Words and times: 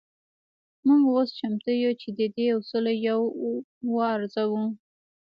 موږ 0.85 1.03
اوس 1.13 1.29
چمتو 1.37 1.71
يو 1.83 1.91
چې 2.01 2.09
د 2.19 2.21
دې 2.35 2.45
اصولو 2.57 2.93
يو 3.07 3.19
وارزوو. 3.95 4.63